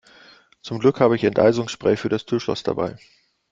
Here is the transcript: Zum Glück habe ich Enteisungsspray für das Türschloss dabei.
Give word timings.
Zum 0.63 0.79
Glück 0.79 0.99
habe 0.99 1.15
ich 1.15 1.23
Enteisungsspray 1.23 1.95
für 1.95 2.09
das 2.09 2.25
Türschloss 2.25 2.63
dabei. 2.63 2.97